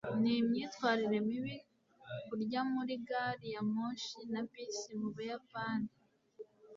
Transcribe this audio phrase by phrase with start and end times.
[0.21, 1.55] Ni imyitwarire mibi
[2.25, 5.89] kurya muri gari ya moshi na bisi mu Buyapani.